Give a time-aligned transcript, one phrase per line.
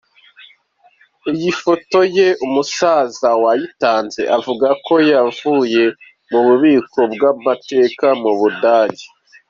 [1.31, 5.83] Iyi foto ye umusaza wayitanze avuga ko yavuye
[6.29, 9.05] mu bubiko bw’Amateka mu Budage.